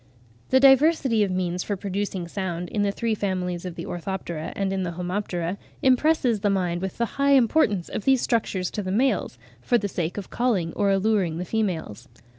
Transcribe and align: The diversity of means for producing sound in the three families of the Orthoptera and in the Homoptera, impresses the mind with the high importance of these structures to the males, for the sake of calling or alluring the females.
The 0.49 0.59
diversity 0.59 1.23
of 1.23 1.29
means 1.29 1.61
for 1.61 1.75
producing 1.77 2.27
sound 2.27 2.69
in 2.69 2.81
the 2.81 2.91
three 2.91 3.13
families 3.13 3.65
of 3.65 3.75
the 3.75 3.85
Orthoptera 3.85 4.51
and 4.55 4.73
in 4.73 4.81
the 4.81 4.93
Homoptera, 4.93 5.59
impresses 5.83 6.39
the 6.39 6.49
mind 6.49 6.81
with 6.81 6.97
the 6.97 7.05
high 7.21 7.33
importance 7.33 7.87
of 7.87 8.03
these 8.03 8.19
structures 8.23 8.71
to 8.71 8.81
the 8.81 8.91
males, 8.91 9.37
for 9.61 9.77
the 9.77 9.87
sake 9.87 10.17
of 10.17 10.31
calling 10.31 10.73
or 10.73 10.89
alluring 10.89 11.37
the 11.37 11.45
females. 11.45 12.09